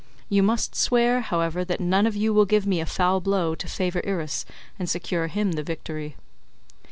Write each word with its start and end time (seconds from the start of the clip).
You 0.29 0.41
must 0.41 0.73
swear, 0.73 1.21
however 1.21 1.63
that 1.63 1.79
none 1.79 2.07
of 2.07 2.15
you 2.15 2.33
will 2.33 2.45
give 2.45 2.65
me 2.65 2.79
a 2.81 2.87
foul 2.87 3.21
blow 3.21 3.53
to 3.53 3.67
favour 3.67 4.01
Irus 4.03 4.45
and 4.79 4.89
secure 4.89 5.27
him 5.27 5.51
the 5.51 5.61
victory." 5.61 6.15